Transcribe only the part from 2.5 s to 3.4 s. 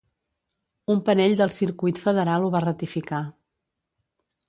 va ratificar.